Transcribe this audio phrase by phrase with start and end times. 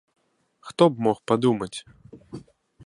[0.69, 1.73] Хто б мог падумаць!